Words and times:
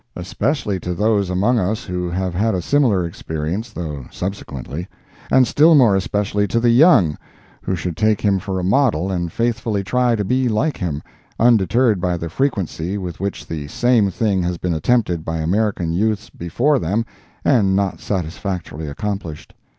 Especially 0.15 0.79
to 0.79 0.95
those 0.95 1.29
among 1.29 1.59
us 1.59 1.83
who 1.85 2.09
have 2.09 2.33
had 2.33 2.55
a 2.55 2.61
similar 2.63 3.05
experience, 3.05 3.69
though 3.69 4.07
subsequently; 4.09 4.87
and 5.29 5.45
still 5.45 5.75
more 5.75 5.95
especially 5.95 6.47
to 6.47 6.59
the 6.59 6.71
young, 6.71 7.15
who 7.61 7.75
should 7.75 7.95
take 7.95 8.19
him 8.19 8.39
for 8.39 8.59
a 8.59 8.63
model 8.63 9.11
and 9.11 9.31
faithfully 9.31 9.83
try 9.83 10.15
to 10.15 10.25
be 10.25 10.49
like 10.49 10.77
him, 10.77 11.03
undeterred 11.39 12.01
by 12.01 12.17
the 12.17 12.29
frequency 12.29 12.97
with 12.97 13.19
which 13.19 13.45
the 13.45 13.67
same 13.67 14.09
thing 14.09 14.41
has 14.41 14.57
been 14.57 14.73
attempted 14.73 15.23
by 15.23 15.37
American 15.37 15.93
youths 15.93 16.31
before 16.31 16.79
them 16.79 17.05
and 17.45 17.75
not 17.75 17.99
satisfactorily 17.99 18.87
accomplished. 18.87 19.53